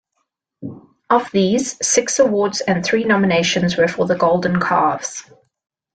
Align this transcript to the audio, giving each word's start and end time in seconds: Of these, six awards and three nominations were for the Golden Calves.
Of 1.11 1.29
these, 1.31 1.77
six 1.85 2.17
awards 2.17 2.61
and 2.61 2.83
three 2.83 3.03
nominations 3.03 3.77
were 3.77 3.87
for 3.87 4.07
the 4.07 4.15
Golden 4.15 4.59
Calves. 4.59 5.29